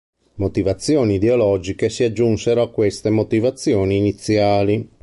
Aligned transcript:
Motivazioni 0.37 1.13
ideologiche 1.13 1.87
si 1.87 2.03
aggiunsero 2.03 2.63
a 2.63 2.71
queste 2.71 3.11
motivazioni 3.11 3.97
iniziali. 3.97 4.89